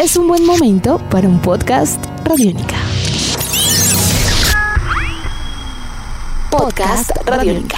[0.00, 2.76] es un buen momento para un podcast Radiónica.
[6.50, 7.76] Podcast Radiónica.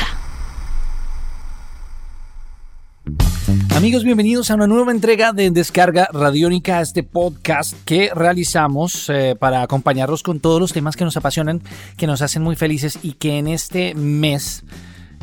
[3.74, 9.62] Amigos, bienvenidos a una nueva entrega de Descarga Radiónica, este podcast que realizamos eh, para
[9.62, 11.60] acompañarlos con todos los temas que nos apasionan,
[11.96, 14.62] que nos hacen muy felices y que en este mes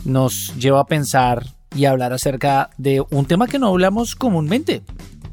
[0.03, 4.81] nos lleva a pensar y hablar acerca de un tema que no hablamos comúnmente.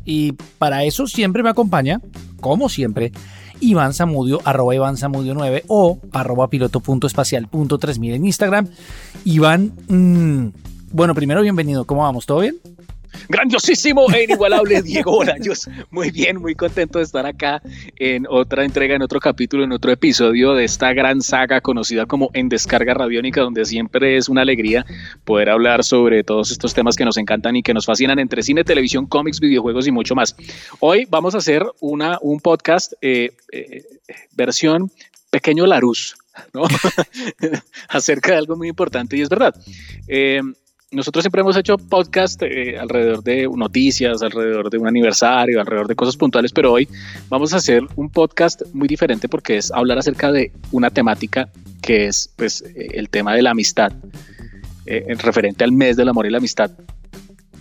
[0.07, 2.01] Y para eso siempre me acompaña,
[2.41, 3.13] como siempre,
[3.61, 8.69] Iván Zamudio, arroba Iván Zamudio 9 o arroba piloto.espacial.3000 en Instagram.
[9.25, 10.49] Iván, mm,
[10.93, 12.25] bueno, primero bienvenido, ¿cómo vamos?
[12.25, 12.57] ¿Todo bien?
[13.29, 15.69] Grandiosísimo e inigualable Diego Bolaños.
[15.91, 17.63] Muy bien, muy contento de estar acá
[17.97, 22.31] en otra entrega, en otro capítulo, en otro episodio de esta gran saga conocida como
[22.33, 24.85] En Descarga Radiónica, donde siempre es una alegría
[25.25, 28.65] poder hablar sobre todos estos temas que nos encantan y que nos fascinan entre cine,
[28.65, 30.37] televisión, cómics, videojuegos y mucho más.
[30.81, 33.85] Hoy vamos a hacer una, un podcast eh, eh,
[34.33, 34.91] versión
[35.31, 36.17] pequeño Larus,
[37.89, 39.55] acerca de algo muy importante y es verdad.
[40.09, 40.41] Eh,
[40.93, 45.97] nosotros siempre hemos hecho podcast eh, alrededor de noticias, alrededor de un aniversario, alrededor de
[45.97, 46.89] cosas puntuales, pero hoy
[47.29, 51.49] vamos a hacer un podcast muy diferente porque es hablar acerca de una temática
[51.83, 53.93] que es pues eh, el tema de la amistad,
[54.87, 56.71] eh, referente al mes del amor y la amistad.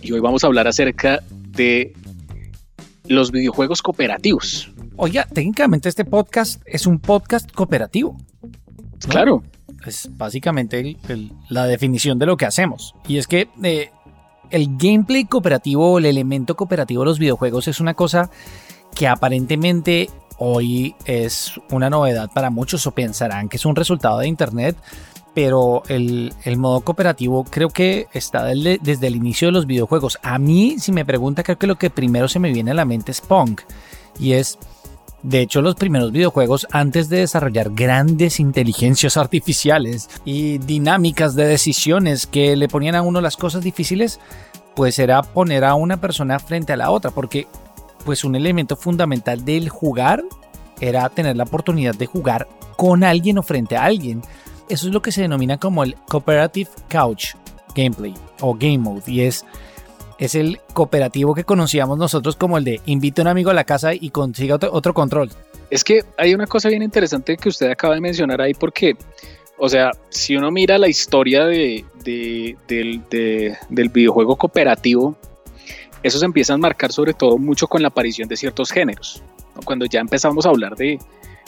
[0.02, 1.94] Y hoy vamos a hablar acerca de
[3.08, 4.70] los videojuegos cooperativos.
[4.96, 8.16] Oiga, técnicamente este podcast es un podcast cooperativo.
[9.08, 9.42] Claro
[9.84, 10.96] es básicamente
[11.48, 12.94] la definición de lo que hacemos.
[13.06, 13.90] Y es que eh,
[14.50, 18.30] el gameplay cooperativo o el elemento cooperativo de los videojuegos es una cosa
[18.94, 24.28] que aparentemente hoy es una novedad para muchos o pensarán que es un resultado de
[24.28, 24.76] Internet.
[25.34, 30.18] Pero el, modo cooperativo creo que está desde el inicio de los videojuegos.
[30.22, 32.86] A mí, si me pregunta, creo que lo que primero se me viene a la
[32.86, 33.60] mente es Punk.
[34.18, 34.58] Y es
[35.22, 42.26] de hecho, los primeros videojuegos, antes de desarrollar grandes inteligencias artificiales y dinámicas de decisiones
[42.26, 44.20] que le ponían a uno las cosas difíciles,
[44.74, 47.48] pues era poner a una persona frente a la otra, porque
[48.04, 50.22] pues un elemento fundamental del jugar
[50.80, 54.22] era tener la oportunidad de jugar con alguien o frente a alguien.
[54.68, 57.34] Eso es lo que se denomina como el Cooperative Couch
[57.74, 59.44] Gameplay o Game Mode y es
[60.18, 63.64] es el cooperativo que conocíamos nosotros como el de invite a un amigo a la
[63.64, 65.30] casa y consiga otro, control.
[65.70, 68.96] Es que hay una cosa bien interesante que usted acaba de mencionar ahí porque,
[69.58, 75.16] o sea, si uno mira la historia de, del videojuego cooperativo,
[76.02, 79.22] eso se empieza a marcar sobre todo mucho con la aparición de ciertos géneros.
[79.64, 80.98] Cuando ya empezamos a hablar de,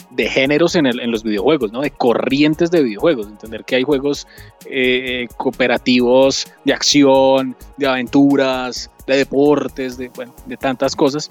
[0.09, 1.81] de géneros en, los videojuegos, ¿no?
[1.81, 4.27] de corrientes de videojuegos, entender que hay juegos
[4.65, 11.29] eh, cooperativos de acción, de aventuras, de deportes, de, bueno, de tantas cosas,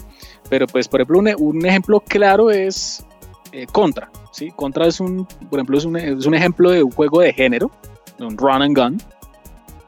[0.49, 3.05] pero pues por ejemplo un, ejemplo claro es
[3.53, 4.53] eh, Contra, ¿sí?
[4.55, 7.71] Contra es un, por ejemplo, es un, es un ejemplo de un juego de género,
[8.19, 9.03] de un run and gun,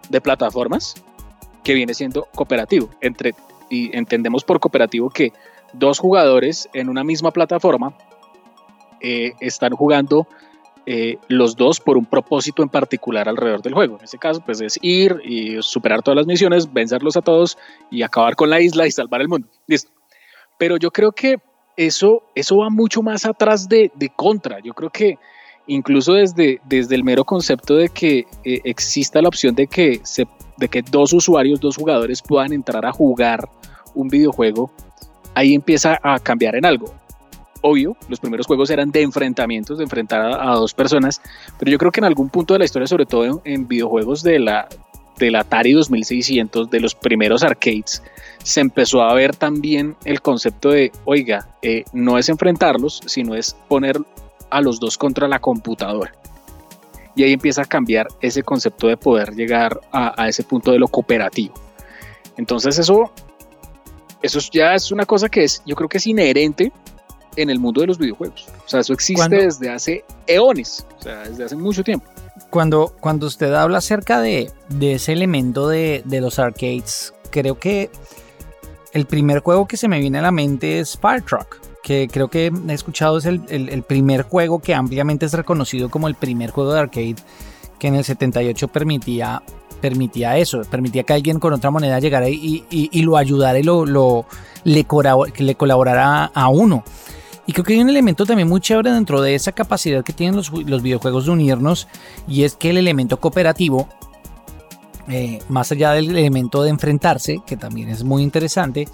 [0.08, 0.94] de plataformas,
[1.62, 3.34] que viene siendo cooperativo, entre,
[3.68, 5.32] y entendemos por cooperativo que
[5.74, 7.94] dos jugadores en una misma plataforma
[9.00, 10.26] eh, están jugando
[10.86, 13.98] eh, los dos por un propósito en particular alrededor del juego.
[13.98, 17.58] En este caso, pues es ir y superar todas las misiones, vencerlos a todos
[17.90, 19.46] y acabar con la isla y salvar el mundo.
[19.66, 19.90] Listo.
[20.58, 21.36] Pero yo creo que
[21.76, 24.58] eso, eso va mucho más atrás de, contra.
[24.60, 25.18] Yo creo que
[25.66, 30.26] incluso desde, desde el mero concepto de que eh, exista la opción de que, se,
[30.56, 33.48] de que dos usuarios, dos jugadores puedan entrar a jugar
[33.94, 34.70] un videojuego,
[35.34, 36.92] ahí empieza a cambiar en algo
[37.62, 41.20] obvio, los primeros juegos eran de enfrentamientos, de enfrentar a, dos personas,
[41.58, 44.38] pero yo creo que en algún punto de la historia, sobre todo en, videojuegos de
[44.38, 44.68] la,
[45.18, 48.02] del Atari 2600, de los primeros arcades,
[48.42, 53.56] se empezó a ver también el concepto de, oiga, eh, no es enfrentarlos, sino es
[53.68, 53.98] poner
[54.50, 56.12] a los dos contra la computadora.
[57.16, 60.78] Y ahí empieza a cambiar ese concepto de poder llegar a, a ese punto de
[60.78, 61.54] lo cooperativo.
[62.36, 63.12] Entonces eso,
[64.22, 66.72] eso ya es una cosa que es, yo creo que es inherente
[67.36, 68.46] en el mundo de los videojuegos.
[68.64, 72.06] O sea, eso existe desde hace eones, o sea, desde hace mucho tiempo.
[72.50, 77.90] Cuando, cuando usted habla acerca de, de ese elemento de, de, los arcades, creo que
[78.92, 82.28] el primer juego que se me viene a la mente es Fire Truck, que creo
[82.28, 86.50] que he escuchado es el, el, primer juego que ampliamente es reconocido como el primer
[86.50, 87.16] juego de arcade
[87.78, 89.42] que en el 78 permitía
[89.80, 93.62] permitía eso, permitía que alguien con otra moneda llegara y, y, y lo ayudara y
[93.62, 94.26] lo, lo
[94.64, 94.86] le,
[95.38, 96.84] le colaborara a uno.
[97.46, 100.36] Y creo que hay un elemento también muy chévere dentro de esa capacidad que tienen
[100.36, 100.50] los,
[100.82, 101.88] videojuegos de unirnos
[102.28, 103.88] y es que el elemento cooperativo,
[105.08, 108.86] eh, más allá del elemento de enfrentarse, que también es muy interesante,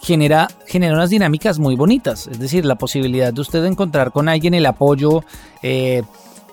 [0.00, 2.28] genera, genera unas dinámicas muy bonitas.
[2.28, 5.24] Es decir, la posibilidad de usted encontrar con alguien el apoyo,
[5.62, 6.02] eh,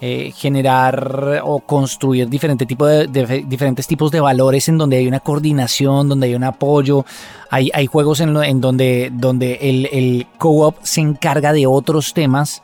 [0.03, 3.07] eh, generar o construir diferente tipo de,
[3.48, 7.06] diferentes tipos de valores en donde hay una coordinación, donde hay un apoyo.
[7.51, 12.63] Hay, hay juegos en, en donde, donde el, el co-op se encarga de otros temas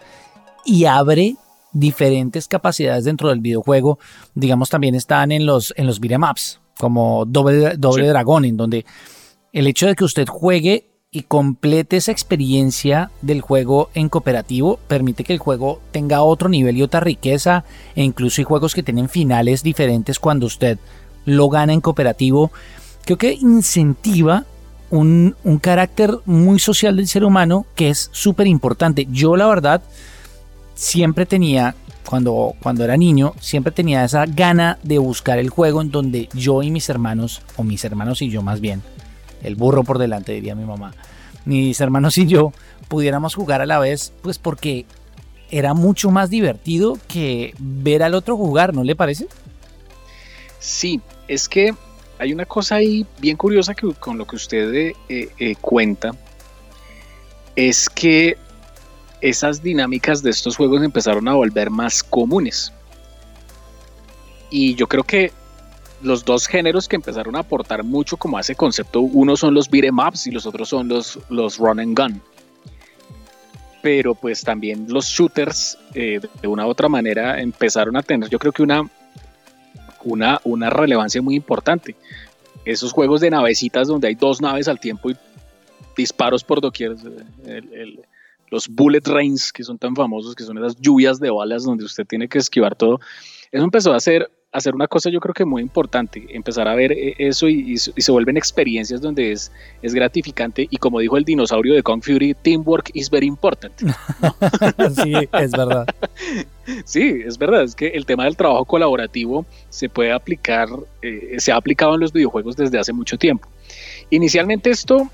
[0.66, 1.36] y abre
[1.74, 4.00] diferentes capacidades dentro del videojuego.
[4.34, 8.84] Digamos, también están en los, en los beat'em ups, como Doble, Doble Dragón, en donde
[9.54, 15.24] el hecho de que usted juegue y complete esa experiencia del juego en cooperativo permite
[15.24, 17.64] que el juego tenga otro nivel y otra riqueza
[17.96, 20.78] e incluso hay juegos que tienen finales diferentes cuando usted
[21.26, 22.52] lo gana en cooperativo.
[23.06, 24.46] Creo que incentiva
[24.90, 29.08] un, un carácter muy social del ser humano que es súper importante.
[29.10, 29.82] Yo la verdad
[30.76, 31.76] siempre tenía,
[32.06, 36.64] cuando, cuando era niño, siempre tenía esa gana de buscar el juego en donde yo
[36.64, 38.82] y mis hermanos, o mis hermanos y yo más bien,
[39.48, 40.94] el burro por delante diría mi mamá,
[41.46, 42.52] mis hermanos y yo
[42.88, 44.86] pudiéramos jugar a la vez, pues porque
[45.50, 49.28] era mucho más divertido que ver al otro jugar, ¿no le parece?
[50.60, 51.74] Sí, es que
[52.20, 56.12] hay una cosa ahí bien curiosa que con lo que usted eh, eh, cuenta,
[57.56, 58.38] es que
[59.22, 62.72] esas dinámicas de estos juegos empezaron a volver más comunes.
[64.50, 65.32] Y yo creo que
[66.02, 69.70] los dos géneros que empezaron a aportar mucho como a ese concepto, uno son los
[69.70, 72.22] beat'em y los otros son los, los run and gun.
[73.82, 78.40] Pero pues también los shooters eh, de una u otra manera empezaron a tener yo
[78.40, 78.90] creo que una,
[80.04, 81.96] una, una relevancia muy importante.
[82.66, 85.18] Esos juegos de navecitas donde hay dos naves al tiempo y
[85.96, 86.96] disparos por doquier.
[88.50, 92.06] los bullet rains que son tan famosos, que son esas lluvias de balas donde usted
[92.06, 93.00] tiene que esquivar todo.
[93.52, 96.92] Eso empezó a hacer, hacer una cosa yo creo que muy importante, empezar a ver
[96.92, 99.52] eh, eso y, se vuelven experiencias donde es,
[99.82, 103.74] es gratificante y como dijo el dinosaurio de Kong Fury, teamwork is very important.
[105.04, 105.86] sí, es verdad.
[106.84, 110.68] Sí, es verdad, es que el tema del trabajo colaborativo se puede aplicar,
[111.02, 113.48] eh, se ha aplicado en los videojuegos desde hace mucho tiempo.
[114.10, 115.10] Inicialmente esto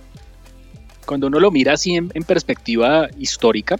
[1.05, 3.77] cuando uno lo mira así en, perspectiva histórica,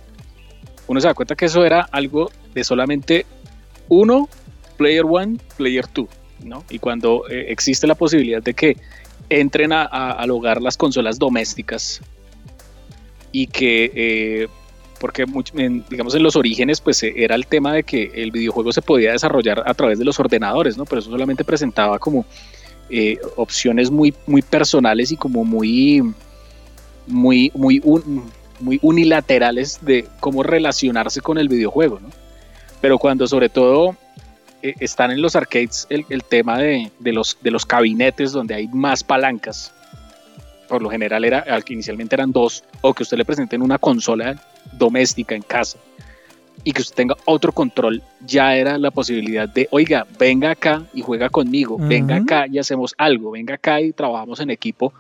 [0.88, 3.26] uno se da cuenta que eso era algo de solamente
[3.90, 4.30] uno,
[4.74, 6.08] player one, player two,
[6.44, 6.64] ¿no?
[6.70, 8.78] Y cuando eh, existe la posibilidad de que
[9.30, 12.02] entren a, al hogar las consolas domésticas
[13.32, 14.48] y que, eh,
[15.00, 15.26] porque
[15.90, 19.12] digamos en los orígenes, pues eh, era el tema de que el videojuego se podía
[19.12, 20.86] desarrollar a través de los ordenadores, ¿no?
[20.86, 22.26] Pero eso solamente presentaba como
[23.38, 26.04] opciones muy, muy personales y como muy
[27.08, 27.82] muy, muy,
[28.60, 32.10] muy unilaterales de cómo relacionarse con el videojuego, ¿no?
[32.82, 33.96] Pero cuando sobre todo
[34.64, 39.04] eh, están en los arcades el, tema de, los, de los gabinetes donde hay más
[39.04, 39.74] palancas,
[40.70, 44.42] por lo general era, inicialmente eran dos, o que usted le presente en una consola
[44.72, 45.78] doméstica en casa
[46.64, 51.02] y que usted tenga otro control, ya era la posibilidad de, oiga, venga acá y
[51.02, 54.94] juega conmigo, venga acá y hacemos algo, venga acá y trabajamos en equipo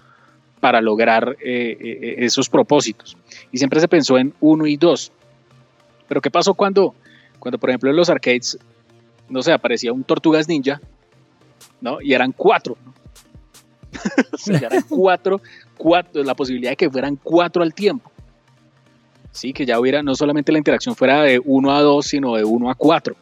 [0.60, 3.15] para lograr eh, eh, esos propósitos.
[3.51, 5.12] Y siempre se pensó en uno y dos.
[6.07, 6.95] Pero ¿qué pasó cuando,
[7.39, 8.57] cuando por ejemplo, en los arcades,
[9.34, 10.80] no sé, aparecía un Tortugas Ninja,
[11.82, 12.02] ¿no?
[12.02, 12.78] Y eran cuatro,
[14.32, 15.42] o sea, eran cuatro,
[15.78, 18.12] cuatro, la posibilidad de que fueran cuatro al tiempo.
[19.32, 22.44] Sí, que ya hubiera, no solamente la interacción fuera de uno a dos, sino de
[22.44, 23.16] uno a cuatro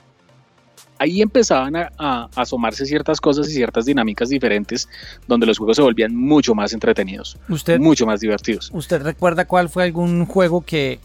[1.01, 4.87] ahí empezaban a, asomarse ciertas cosas y ciertas dinámicas diferentes
[5.27, 8.69] donde los juegos se volvían mucho más entretenidos, ¿Usted, mucho más divertidos.
[8.71, 10.99] ¿Usted recuerda cuál fue algún juego que,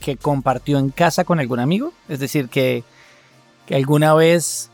[0.00, 1.92] que compartió en casa con algún amigo?
[2.08, 2.82] Es decir, que,
[3.66, 4.70] que alguna vez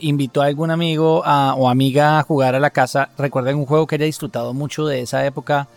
[0.00, 3.10] invitó a algún amigo o amiga a jugar a la casa.
[3.18, 5.68] ¿Recuerda algún juego que haya disfrutado mucho de esa época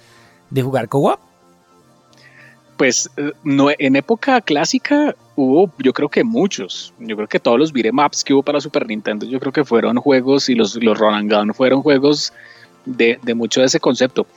[0.50, 1.20] de jugar co-op?
[2.78, 6.94] Pues eh, no, en época clásica hubo, yo creo que muchos.
[7.00, 9.64] Yo creo que todos los beat'em ups que hubo para Super Nintendo, yo creo que
[9.64, 12.34] fueron juegos y los, los Run and Gun fueron juegos
[12.86, 14.28] de, de mucho de ese concepto.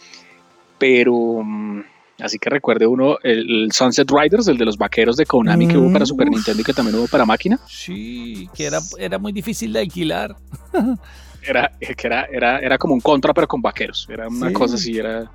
[0.79, 1.81] Pero mm,
[2.21, 5.93] así que recuerde uno el, Sunset Riders, el de los vaqueros de Konami que hubo
[5.93, 7.59] para Super Nintendo y que también hubo para máquina.
[7.67, 10.37] Sí, que era, era muy difícil de alquilar.
[11.43, 14.07] era, que era, era, era como un contra, pero con vaqueros.
[14.11, 15.31] Era una cosa así, era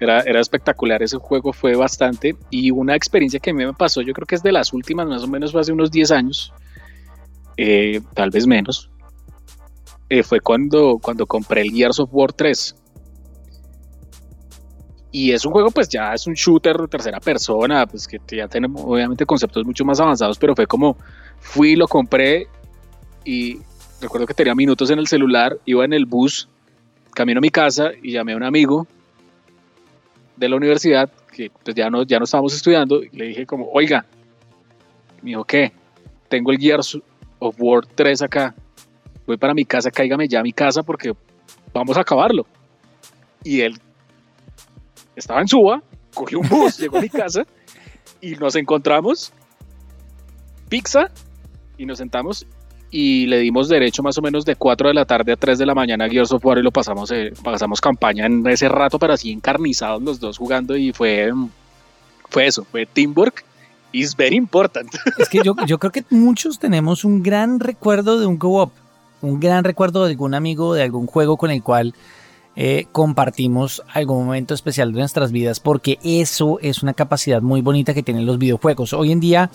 [0.00, 2.36] era, espectacular, ese juego fue bastante.
[2.50, 5.06] Y una experiencia que a mí me pasó, yo creo que es de las últimas,
[5.08, 6.52] más o menos fue hace unos 10 años,
[7.56, 8.90] eh, tal vez menos,
[10.08, 12.76] eh, fue cuando, cuando compré el Gears of War 3.
[15.10, 18.46] Y es un juego, pues ya es un shooter de tercera persona, pues que ya
[18.46, 20.96] tenemos obviamente conceptos mucho más avanzados, pero fue como
[21.40, 22.46] fui, lo compré
[23.24, 23.58] y
[24.00, 26.48] recuerdo que tenía minutos en el celular, iba en el bus,
[27.14, 28.86] camino a mi casa y llamé a un amigo
[30.36, 33.68] de la universidad, que pues ya no, ya no estábamos estudiando, y le dije como,
[33.72, 34.04] oiga,
[35.22, 35.72] me dijo, ¿qué?
[36.28, 36.98] Tengo el Gears
[37.38, 38.54] of War 3 acá,
[39.26, 41.14] voy para mi casa, cáigame ya a mi casa porque
[41.72, 42.46] vamos a acabarlo.
[43.42, 43.80] Y él
[45.18, 45.82] estaba en Suba,
[46.14, 47.44] cogió un bus, llegó a mi casa
[48.20, 49.32] y nos encontramos,
[50.68, 51.10] pizza,
[51.76, 52.46] y nos sentamos
[52.90, 55.66] y le dimos derecho más o menos de 4 de la tarde a 3 de
[55.66, 58.98] la mañana a Gears of War y lo pasamos, eh, pasamos campaña en ese rato,
[58.98, 61.30] pero así encarnizados los dos jugando y fue,
[62.28, 63.44] fue eso, fue teamwork.
[63.90, 64.94] Is very important.
[65.18, 68.70] Es que yo, yo creo que muchos tenemos un gran recuerdo de un co-op,
[69.22, 71.94] un gran recuerdo de algún amigo, de algún juego con el cual
[72.60, 77.94] eh, compartimos algún momento especial de nuestras vidas, porque eso es una capacidad muy bonita
[77.94, 78.92] que tienen los videojuegos.
[78.94, 79.48] Hoy en día,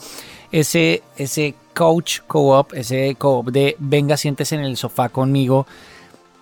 [0.54, 5.68] ese, ese coach co-op, ese co-op de venga, siéntese en el sofá conmigo,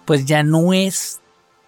[0.05, 1.19] pues ya no es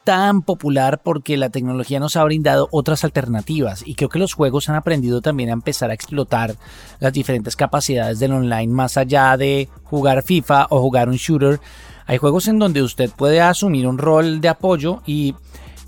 [0.03, 4.69] tan popular porque la tecnología nos ha brindado otras alternativas y creo que los juegos
[4.69, 6.55] han aprendido también a empezar a explotar
[6.99, 11.59] las diferentes capacidades del online más allá de jugar FIFA o jugar un shooter.
[12.05, 15.35] Hay juegos en donde usted puede asumir un rol de apoyo y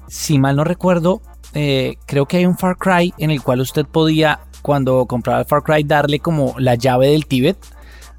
[0.07, 1.21] si mal no recuerdo,
[1.53, 5.45] eh, creo que hay un Far Cry en el cual usted podía cuando compraba el
[5.45, 7.57] Far Cry darle como la llave del Tíbet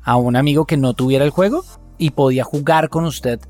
[0.02, 1.64] a un amigo que no tuviera el juego
[1.98, 3.40] y podía jugar con usted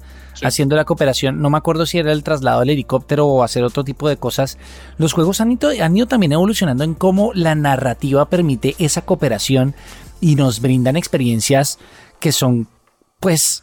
[0.42, 1.40] haciendo la cooperación.
[1.40, 4.58] No me acuerdo si era el traslado del helicóptero o hacer otro tipo de cosas.
[4.98, 9.74] Los juegos han ido, han ido también evolucionando en cómo la narrativa permite esa cooperación
[10.20, 11.78] y nos brindan experiencias
[12.20, 12.68] que son,
[13.20, 13.62] pues,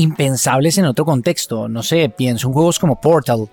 [0.00, 1.68] impensables en otro contexto.
[1.68, 3.48] No sé, pienso en juegos como Portal,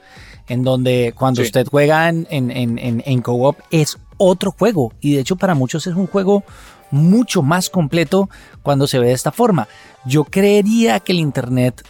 [0.47, 4.93] en donde cuando usted juega en, en, en, en co-op es otro juego.
[5.01, 6.43] Y de hecho para muchos es un juego
[6.91, 8.29] mucho más completo
[8.61, 9.67] cuando se ve de esta forma.
[10.05, 11.83] Yo creería que el Internet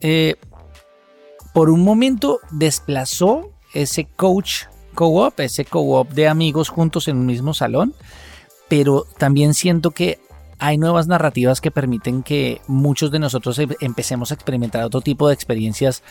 [0.00, 0.36] eh,
[1.52, 7.52] por un momento desplazó ese coach co-op, ese co-op de amigos juntos en un mismo
[7.52, 7.94] salón,
[8.68, 10.18] pero también siento que
[10.58, 15.28] hay nuevas narrativas que permiten que muchos de nosotros em, empecemos a experimentar otro tipo
[15.28, 16.02] de experiencias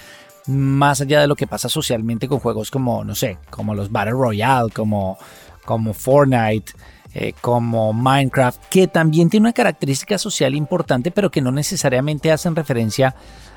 [0.47, 4.13] más allá de lo que pasa socialmente con juegos como, no sé, como los Battle
[4.13, 5.17] Royale, como,
[5.65, 6.71] como Fortnite,
[7.13, 12.55] eh, como Minecraft, que también tiene una característica social importante, pero que no necesariamente hacen
[12.55, 13.15] referencia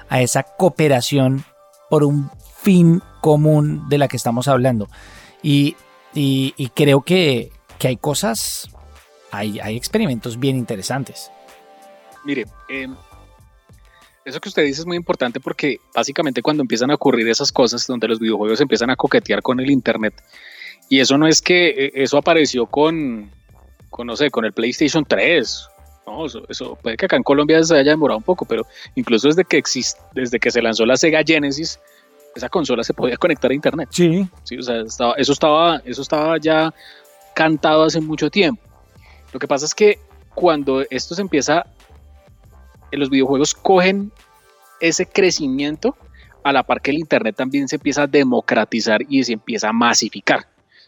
[0.09, 1.44] a esa cooperación
[1.88, 2.30] por un
[2.62, 4.88] fin común de la que estamos hablando.
[5.42, 5.76] Y,
[6.75, 8.70] creo que, hay cosas,
[9.30, 11.30] hay, hay, experimentos bien interesantes.
[12.25, 12.94] Mire, em,
[14.25, 17.87] eso que usted dice es muy importante porque básicamente cuando empiezan a ocurrir esas cosas
[17.87, 20.14] donde los videojuegos empiezan a coquetear con el Internet,
[20.88, 23.30] y eso no es que eh, eso apareció con,
[23.88, 25.68] con no sé, con el PlayStation 3
[26.49, 29.56] eso, puede que acá en Colombia se haya demorado un poco, pero incluso desde que
[29.56, 31.78] existe, desde que se lanzó la Sega Genesis,
[32.34, 33.88] esa consola se podía conectar a internet.
[33.92, 34.28] Sí.
[34.44, 34.82] Sí, o sea,
[35.16, 36.72] eso estaba, eso estaba ya
[37.34, 38.62] cantado hace mucho tiempo.
[39.32, 39.99] Lo que pasa es que
[40.34, 41.66] cuando esto se empieza,
[42.92, 44.12] los videojuegos cogen
[44.80, 45.96] ese crecimiento
[46.42, 49.72] a la par que el internet también se empieza a democratizar y se empieza a
[49.72, 50.40] masificar.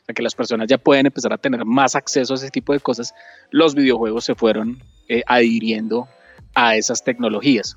[0.03, 2.73] O sea, que las personas ya pueden empezar a tener más acceso a ese tipo
[2.73, 3.15] de cosas.
[3.51, 6.09] Los videojuegos se fueron eh, adhiriendo
[6.55, 7.77] a esas tecnologías.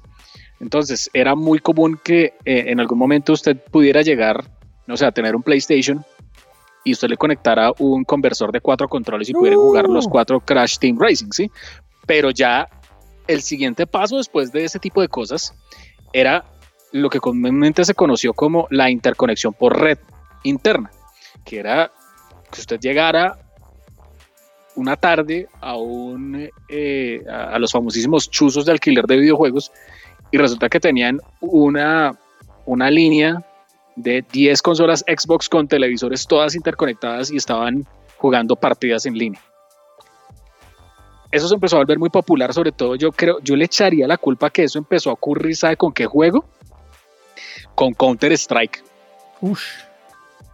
[0.59, 4.45] Entonces, era muy común que eh, en algún momento usted pudiera llegar,
[4.87, 6.05] no sé, a tener un PlayStation
[6.85, 10.77] y usted le conectara un conversor de cuatro controles y pudiera jugar los cuatro Crash
[10.77, 11.51] Team Racing, ¿sí?
[12.05, 12.69] Pero ya
[13.27, 15.53] el siguiente paso después de ese tipo de cosas
[16.13, 16.45] era
[16.91, 19.97] lo que comúnmente se conoció como la interconexión por red
[20.43, 20.91] interna,
[21.43, 21.91] que era
[22.51, 23.37] que usted llegara
[24.75, 29.71] una tarde a, un, eh, a, los famosísimos chuzos de alquiler de videojuegos
[30.31, 32.17] y resulta que tenían una,
[32.65, 33.43] una línea
[33.95, 37.85] de 10 consolas Xbox con televisores todas interconectadas y estaban
[38.17, 39.41] jugando partidas en línea.
[41.31, 44.17] Eso se empezó a volver muy popular, sobre todo yo creo, yo le echaría la
[44.17, 46.45] culpa que eso empezó a ocurrir, ¿sabe con qué juego?
[47.75, 48.83] Con Counter Strike.
[49.41, 49.61] Uf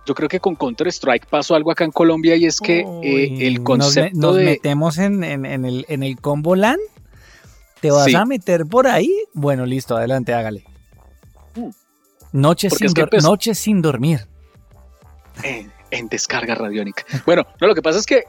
[0.06, 3.48] yo creo que con Counter Strike pasó algo acá en Colombia y es que eh,
[3.48, 6.80] el concepto nos, metemos en, el, en el combo LAN.
[7.80, 9.12] ¿Te vas a meter por ahí?
[9.34, 10.66] Bueno, listo, adelante, hágale.
[12.34, 12.38] Uh.
[12.38, 14.28] Noche, sin, noche sin dormir.
[15.44, 17.04] En, descarga radiónica.
[17.26, 18.24] Bueno, no, lo que pasa es que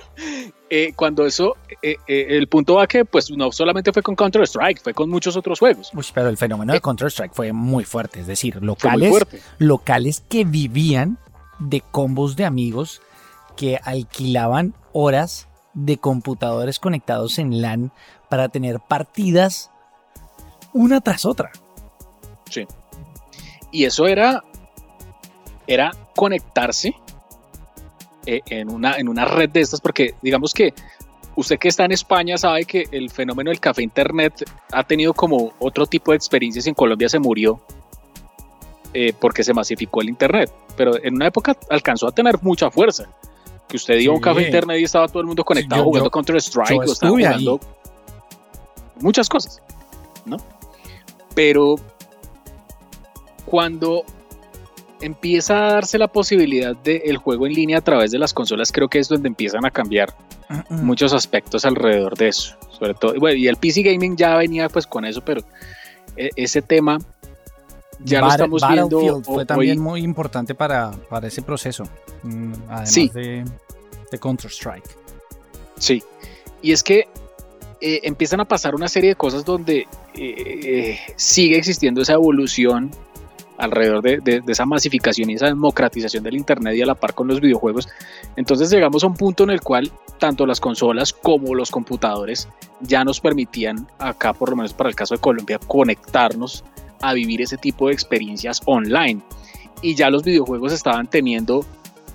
[0.70, 4.82] eh, cuando eso, eh, el punto va que pues no solamente fue con Counter Strike,
[4.82, 5.90] fue con muchos otros juegos.
[6.12, 9.14] pero el fenómeno de Counter Strike fue muy fuerte, es decir, locales,
[9.58, 11.18] locales que vivían
[11.58, 13.00] de combos de amigos
[13.56, 17.92] que alquilaban horas de computadores conectados en LAN
[18.28, 19.70] para tener partidas
[20.72, 21.50] una tras otra.
[22.48, 22.66] Sí.
[23.70, 24.42] Y eso era
[25.66, 26.94] era conectarse
[28.26, 30.74] eh, en, una, en una red de estas, porque digamos que
[31.36, 35.52] usted que está en España sabe que el fenómeno del café internet ha tenido como
[35.60, 36.66] otro tipo de experiencias.
[36.66, 37.60] En Colombia se murió
[38.92, 43.08] eh, porque se masificó el internet, pero en una época alcanzó a tener mucha fuerza.
[43.68, 46.80] Que usted dio un café internet y estaba todo el mundo conectado jugando Counter Strike,
[46.80, 47.60] o estaba jugando
[49.00, 49.62] muchas cosas,
[50.26, 50.36] ¿no?
[51.36, 51.76] Pero
[53.50, 54.04] cuando
[55.00, 58.86] empieza a darse la posibilidad del juego en línea a través de las consolas, creo
[58.86, 60.14] que es donde empiezan a cambiar
[60.68, 62.54] muchos aspectos alrededor de eso.
[62.70, 65.42] Sobre todo, y el PC Gaming ya venía pues con eso, pero
[66.16, 66.98] e, ese tema
[67.98, 69.20] ya lo estamos viendo.
[69.24, 71.82] Fue también muy importante para, para ese proceso,
[72.22, 73.44] mm, además de,
[74.12, 74.96] de Counter-Strike.
[75.76, 76.04] Sí,
[76.62, 77.08] y es que
[77.80, 82.90] eh, empiezan a pasar una serie de cosas donde eh, eh, sigue existiendo esa evolución
[83.60, 87.40] alrededor de, esa masificación y esa democratización del Internet y a la par con los
[87.40, 87.88] videojuegos.
[88.36, 92.48] Entonces llegamos a un punto en el cual tanto las consolas como los computadores
[92.80, 96.64] ya nos permitían, acá por lo menos para el caso de Colombia, conectarnos
[97.02, 99.20] a vivir ese tipo de experiencias online.
[99.82, 101.64] Y ya los videojuegos estaban teniendo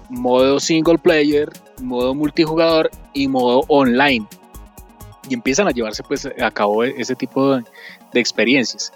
[0.09, 1.49] modo single player,
[1.81, 4.25] modo multijugador y modo online.
[5.29, 7.63] Y empiezan a llevarse pues a cabo ese tipo de,
[8.13, 8.93] de experiencias.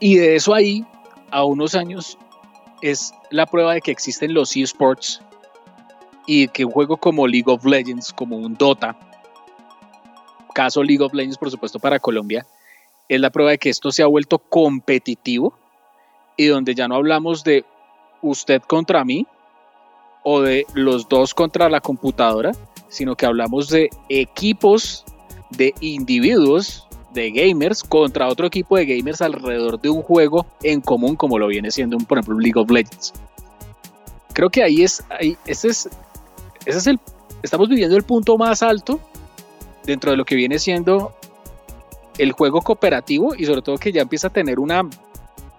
[0.00, 0.84] Y de eso ahí
[1.34, 2.16] a unos años
[2.80, 5.20] es la prueba de que existen los esports
[6.28, 8.96] y que un juego como League of Legends, como un Dota,
[10.54, 12.46] caso League of Legends por supuesto para Colombia,
[13.08, 15.58] es la prueba de que esto se ha vuelto competitivo
[16.36, 17.64] y donde ya no hablamos de
[18.22, 19.26] usted contra mí
[20.22, 22.52] o de los dos contra la computadora,
[22.88, 25.04] sino que hablamos de equipos
[25.50, 31.16] de individuos de gamers contra otro equipo de gamers alrededor de un juego en común
[31.16, 33.14] como lo viene siendo por ejemplo League of Legends.
[34.32, 35.88] Creo que ahí es, ahí, ese es,
[36.66, 36.98] ese es el,
[37.42, 39.00] estamos viviendo el punto más alto
[39.84, 41.14] dentro de lo que viene siendo
[42.18, 44.82] el juego cooperativo y sobre todo que ya empieza a tener una,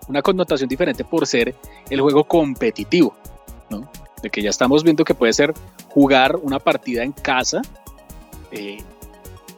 [0.08, 1.56] una connotación diferente por ser
[1.90, 3.16] el juego competitivo,
[3.70, 3.90] ¿no?
[4.22, 5.54] De que ya estamos viendo que puede ser
[5.90, 7.62] jugar una partida en casa
[8.52, 8.78] eh,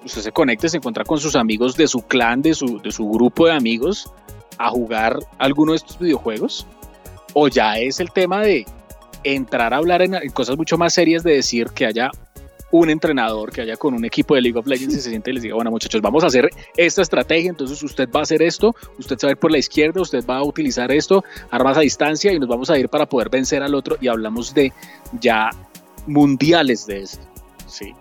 [0.08, 3.08] usted se conecte, se encuentra con sus amigos de su clan, de su, de su
[3.10, 4.12] grupo de amigos,
[4.58, 6.66] a jugar alguno de estos videojuegos?
[7.34, 8.66] ¿O ya es el tema de
[9.24, 12.10] entrar a hablar en, cosas mucho más serias, de decir que haya
[12.70, 15.34] un entrenador que haya con un equipo de League of Legends y se siente y
[15.36, 18.76] les diga, bueno muchachos, vamos a hacer esta estrategia, entonces usted va a hacer esto,
[19.00, 22.34] usted va a ir por la izquierda, usted va a utilizar esto, armas a distancia
[22.34, 24.74] y nos vamos a ir para poder vencer al otro y hablamos de
[25.22, 25.50] ya
[26.08, 27.26] mundiales de esto.
[27.68, 27.94] Sí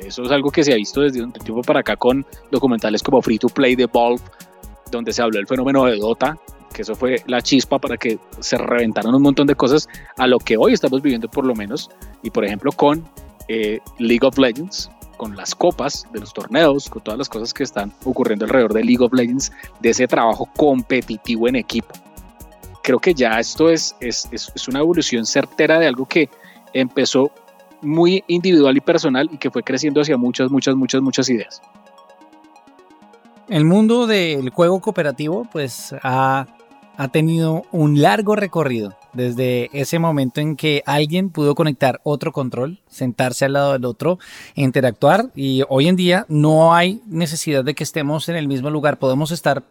[0.00, 3.20] eso es algo que se ha visto desde un tiempo para acá con documentales como
[3.22, 4.22] Free to Play de Valve,
[4.90, 6.38] donde se habló del fenómeno de Dota,
[6.72, 10.38] que eso fue la chispa para que se reventaran un montón de cosas a lo
[10.38, 11.90] que hoy estamos viviendo por lo menos,
[12.22, 13.04] y por ejemplo con
[13.48, 17.62] eh, League of Legends, con las copas de los torneos, con todas las cosas que
[17.62, 21.94] están ocurriendo alrededor de League of Legends, de ese trabajo competitivo en equipo.
[22.82, 26.28] Creo que ya esto es, es, es una evolución certera de algo que
[26.74, 27.30] empezó
[27.84, 31.62] muy individual y personal y que fue creciendo hacia muchas, muchas, muchas, muchas ideas.
[33.48, 36.46] El mundo del juego cooperativo pues ha,
[36.96, 42.80] ha tenido un largo recorrido desde ese momento en que alguien pudo conectar otro control,
[42.88, 44.18] sentarse al lado del otro,
[44.54, 48.98] interactuar y hoy en día no hay necesidad de que estemos en el mismo lugar,
[48.98, 49.62] podemos estar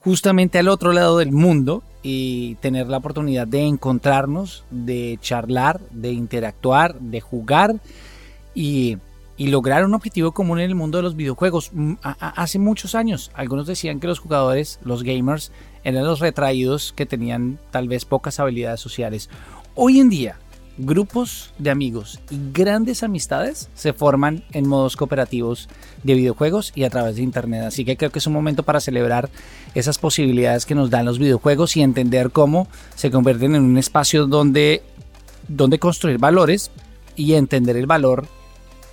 [0.00, 6.12] justamente al otro lado del mundo y tener la oportunidad de encontrarnos, de charlar, de
[6.12, 7.76] interactuar, de jugar
[8.54, 8.98] y,
[9.38, 11.70] lograr un objetivo común en el mundo de los videojuegos.
[11.72, 15.50] Mm, hace muchos años, algunos decían que los jugadores, los gamers,
[15.82, 19.30] eran los retraídos que tenían tal vez pocas habilidades sociales.
[19.74, 20.36] Hoy en día,
[20.84, 25.68] grupos de amigos y grandes amistades se forman en modos cooperativos
[26.02, 27.64] de videojuegos y a través de internet.
[27.64, 29.30] Así que creo que es un momento para celebrar
[29.74, 34.26] esas posibilidades que nos dan los videojuegos y entender cómo se convierten en un espacio
[34.26, 34.82] donde,
[35.48, 36.70] donde construir valores
[37.16, 38.26] y entender el valor,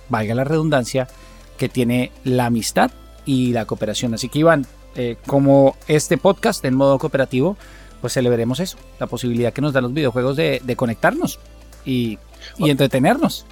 [0.08, 1.08] valga la redundancia,
[1.56, 2.90] que tiene la amistad
[3.24, 4.14] y la cooperación.
[4.14, 7.56] Así que Iván, eh, como este podcast en modo cooperativo,
[8.00, 11.40] pues celebremos eso, la posibilidad que nos dan los videojuegos de, de conectarnos
[11.84, 12.18] y,
[12.58, 13.46] entretenernos.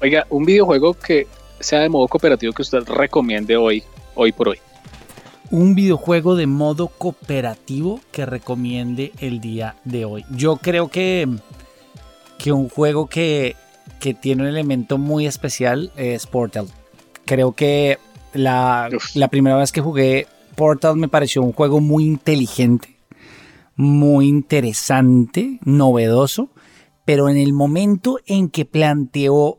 [0.00, 1.26] Oiga, un videojuego que
[1.60, 3.84] sea de modo cooperativo que usted recomiende hoy,
[4.14, 4.58] hoy por hoy.
[5.50, 10.24] Un videojuego de modo cooperativo que recomiende el día de hoy.
[10.30, 11.28] Yo creo que,
[12.38, 13.54] que un juego que,
[14.00, 16.66] que tiene un elemento muy especial es Portal.
[17.26, 17.98] Creo que
[18.32, 22.92] la, la primera vez que jugué Portal me pareció un juego muy inteligente
[23.76, 26.50] muy interesante, novedoso,
[27.04, 29.58] pero en el momento en que planteó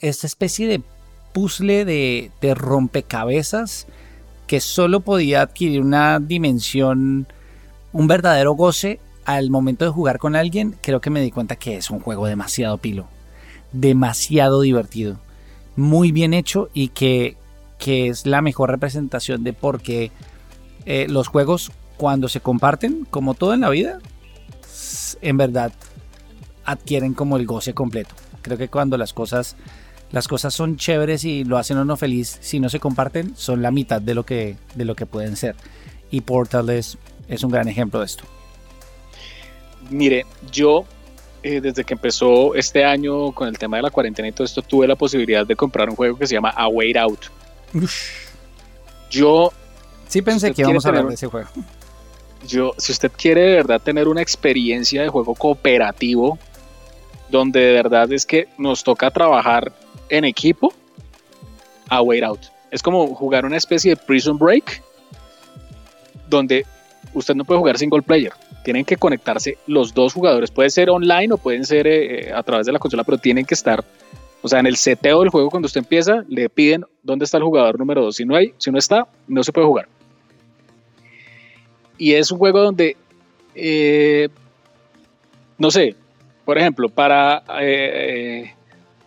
[0.00, 0.82] esta especie de
[1.32, 3.86] puzzle de, rompecabezas
[4.46, 7.26] que solo podía adquirir una dimensión,
[7.92, 11.76] un verdadero goce al momento de jugar con alguien, creo que me di cuenta que
[11.76, 13.08] es un juego demasiado pilo,
[13.72, 15.18] demasiado divertido,
[15.76, 17.36] muy bien hecho y que,
[17.78, 20.10] que es la mejor representación de por qué
[20.86, 23.98] eh, los juegos cuando se comparten, como todo en la vida,
[25.20, 25.72] en verdad
[26.68, 28.14] adquieren como el goce completo.
[28.42, 29.56] Creo que cuando las cosas
[30.10, 33.60] las cosas son chéveres y lo hacen a uno feliz, si no se comparten, son
[33.60, 35.54] la mitad de lo que, de lo que pueden ser.
[36.10, 36.96] Y Portal es,
[37.28, 38.24] es un gran ejemplo de esto.
[39.90, 40.86] Mire, yo
[41.42, 44.62] eh, desde que empezó este año con el tema de la cuarentena y todo esto,
[44.62, 47.26] tuve la posibilidad de comprar un juego que se llama A Wait Out.
[49.10, 49.52] Yo...
[50.08, 51.48] Sí pensé que íbamos a hablar de ese juego.
[52.46, 56.38] Yo, si usted quiere de verdad tener una experiencia de juego cooperativo,
[57.30, 59.72] donde de verdad es que nos toca trabajar
[60.08, 60.72] en equipo
[61.88, 62.40] a Wait Out.
[62.70, 64.82] Es como jugar una especie de Prison Break,
[66.28, 66.66] donde
[67.14, 68.32] usted no puede jugar single player.
[68.64, 70.50] Tienen que conectarse los dos jugadores.
[70.50, 73.54] Puede ser online o pueden ser eh, a través de la consola, pero tienen que
[73.54, 73.84] estar.
[74.42, 77.44] O sea, en el seteo del juego, cuando usted empieza, le piden dónde está el
[77.44, 78.16] jugador número dos.
[78.16, 79.88] Si no hay, si no está, no se puede jugar.
[81.96, 82.96] Y es un juego donde,
[83.54, 84.28] eh,
[85.56, 85.96] no sé,
[86.48, 88.54] por ejemplo, para eh,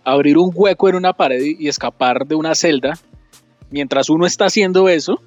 [0.04, 3.00] abrir un hueco en una pared y escapar de una celda,
[3.72, 5.20] mientras uno está haciendo eso,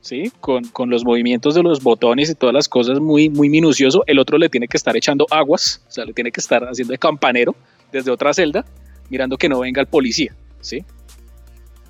[0.00, 0.32] ¿sí?
[0.40, 4.38] Con, los movimientos de los botones y todas las cosas muy, muy minucioso, el otro
[4.38, 7.54] le tiene que estar echando aguas, o sea, le tiene que estar haciendo de campanero
[7.92, 8.64] desde otra celda,
[9.08, 10.84] mirando que no venga el policía, ¿sí?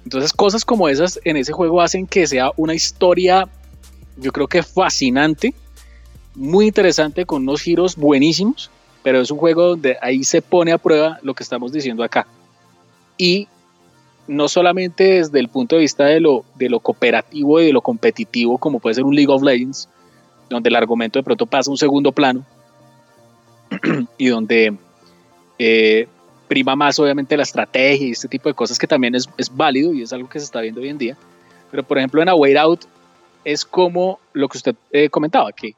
[0.05, 3.49] Entonces cosas como esas en ese juego hacen que sea una historia,
[4.19, 5.55] yo creo que fascinante,
[6.35, 8.71] muy interesante, con unos giros buenísimos,
[9.03, 12.27] pero es un juego donde ahí se pone a prueba lo que estamos diciendo acá.
[13.19, 13.49] Y
[14.27, 17.81] no solamente desde el punto de vista de lo, de lo cooperativo y de lo
[17.81, 19.89] competitivo, como puede ser un League of Legends,
[20.49, 22.45] donde el argumento de pronto pasa a un segundo plano
[24.19, 24.77] y donde
[25.59, 26.07] eh,
[26.47, 29.93] prima más obviamente la estrategia y este tipo de cosas que también es, es, válido
[29.93, 31.17] y es algo que se está viendo hoy en día.
[31.71, 32.85] Pero por ejemplo en A Way Out
[33.45, 35.75] es como lo que usted eh, comentaba, que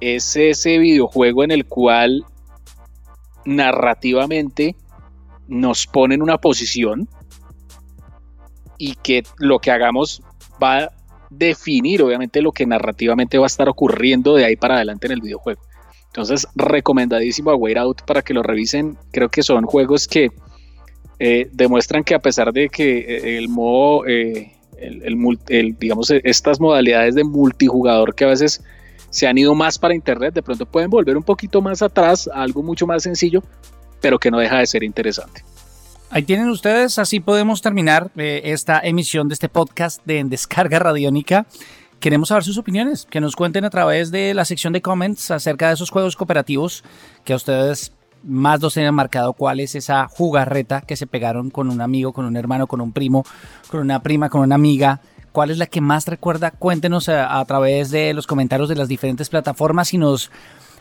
[0.00, 2.24] es ese videojuego en el cual
[3.44, 4.76] narrativamente
[5.46, 7.08] nos pone en una posición
[8.78, 10.22] y que lo que hagamos
[10.62, 10.92] va a
[11.30, 15.20] definir obviamente lo que narrativamente va a estar ocurriendo de ahí para adelante en el
[15.20, 15.60] videojuego.
[16.06, 18.96] Entonces, recomendadísimo a Wait Out para que lo revisen.
[19.10, 20.30] Creo que son juegos que
[21.18, 27.16] eh, demuestran que a pesar de que eh, el modo, eh, el, digamos, estas modalidades
[27.16, 28.62] de multijugador que a veces
[29.14, 32.42] se han ido más para Internet, de pronto pueden volver un poquito más atrás a
[32.42, 33.44] algo mucho más sencillo,
[34.00, 35.44] pero que no deja de ser interesante.
[36.10, 41.46] Ahí tienen ustedes, así podemos terminar eh, esta emisión de este podcast de Descarga Radiónica.
[42.00, 45.68] Queremos saber sus opiniones, que nos cuenten a través de la sección de comments acerca
[45.68, 46.82] de esos juegos cooperativos
[47.24, 47.92] que a ustedes
[48.24, 52.24] más los hayan marcado cuál es esa jugarreta que se pegaron con un amigo, con
[52.24, 53.24] un hermano, con un primo,
[53.70, 55.00] con una prima, con una amiga
[55.34, 56.52] ¿Cuál es la que más recuerda?
[56.52, 60.30] Cuéntenos a, través de los comentarios de las diferentes plataformas y nos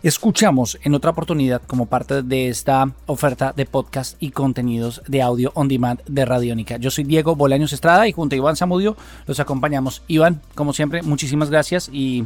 [0.04, 5.52] escuchamos en otra oportunidad como parte de esta oferta de podcast y contenidos de audio
[5.56, 6.78] on demand de Radiónica.
[6.78, 10.04] Yo soy Diego Bolaños Estrada y junto a Iván Zamudio los acompañamos.
[10.08, 12.26] Iván, como siempre, muchísimas gracias y,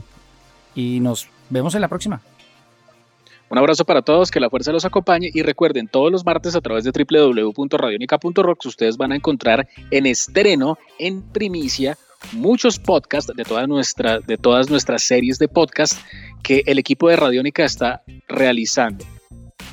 [0.76, 2.20] y nos vemos en la próxima.
[3.50, 6.60] Un abrazo para todos, que la fuerza los acompañe y recuerden, todos los martes a
[6.60, 11.98] través de www.radionica.rocks ustedes van a encontrar en estreno, en primicia,
[12.34, 13.44] muchos podcasts de,
[14.28, 16.00] de todas nuestras series de podcast
[16.44, 19.06] que el equipo de Radiónica está realizando.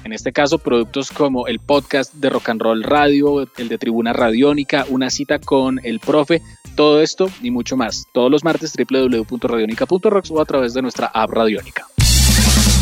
[0.05, 4.13] En este caso, productos como el podcast de Rock and Roll Radio, el de Tribuna
[4.13, 6.43] Radiónica, una cita con el profe,
[6.77, 8.05] todo esto y mucho más.
[8.13, 11.87] Todos los martes www.radionica.rocks o a través de nuestra app Radiónica.